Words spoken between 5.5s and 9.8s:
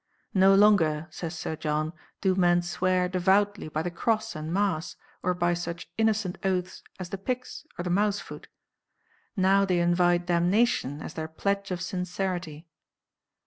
such innocent oaths as the pyx or the mousefoot. Now they